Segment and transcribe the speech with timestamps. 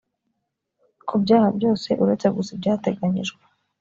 [1.07, 3.41] ku byaha byose uretse gusa ibyateganyijwe